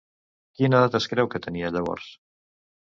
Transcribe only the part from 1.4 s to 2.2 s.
tenia llavors?